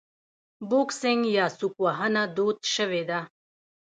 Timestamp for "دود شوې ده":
2.35-3.19